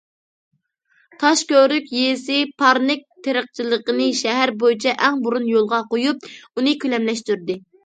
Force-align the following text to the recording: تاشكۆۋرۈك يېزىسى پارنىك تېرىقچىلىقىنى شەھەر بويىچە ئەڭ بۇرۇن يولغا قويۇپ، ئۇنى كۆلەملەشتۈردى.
تاشكۆۋرۈك 1.23 1.91
يېزىسى 1.97 2.37
پارنىك 2.63 3.05
تېرىقچىلىقىنى 3.29 4.09
شەھەر 4.23 4.55
بويىچە 4.65 4.97
ئەڭ 4.97 5.23
بۇرۇن 5.29 5.49
يولغا 5.55 5.85
قويۇپ، 5.95 6.29
ئۇنى 6.35 6.77
كۆلەملەشتۈردى. 6.83 7.63